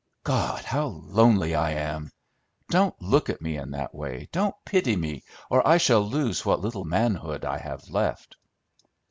God! 0.23 0.63
how 0.65 0.87
lonely 1.09 1.53
I 1.53 1.73
am! 1.73 2.11
Don't 2.71 2.99
look 2.99 3.29
at 3.29 3.39
me 3.39 3.55
in 3.57 3.69
that 3.69 3.93
way; 3.93 4.29
don't 4.31 4.55
pity 4.65 4.95
me, 4.95 5.21
or 5.47 5.61
I 5.67 5.77
shall 5.77 6.01
lose 6.01 6.43
what 6.43 6.59
little 6.59 6.85
manhood 6.85 7.45
I 7.45 7.59
have 7.59 7.87
left!" 7.87 8.35